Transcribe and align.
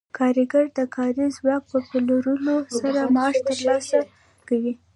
کارګر 0.17 0.65
د 0.77 0.79
کاري 0.95 1.25
ځواک 1.37 1.63
په 1.71 1.77
پلورلو 1.89 2.55
سره 2.79 3.01
معاش 3.13 3.35
ترلاسه 3.49 3.99
کوي 4.47 4.73